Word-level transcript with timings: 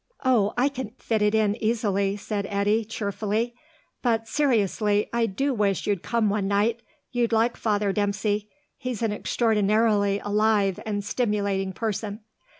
"Oh, 0.25 0.55
I 0.57 0.67
can 0.67 0.93
fit 0.97 1.21
it 1.21 1.35
in 1.35 1.55
easily," 1.61 2.17
said 2.17 2.47
Eddy, 2.49 2.83
cheerfully. 2.85 3.53
"But, 4.01 4.27
seriously, 4.27 5.07
I 5.13 5.27
do 5.27 5.53
wish 5.53 5.85
you'd 5.85 6.01
come 6.01 6.27
one 6.27 6.47
night. 6.47 6.81
You'd 7.11 7.31
like 7.31 7.55
Father 7.55 7.93
Dempsey. 7.93 8.49
He's 8.77 9.03
an 9.03 9.11
extraordinarily 9.11 10.17
alive 10.25 10.79
and 10.87 11.03
stimulating 11.05 11.71
person. 11.71 12.21